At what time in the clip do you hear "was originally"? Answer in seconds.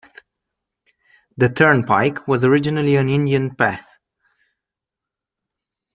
2.27-2.95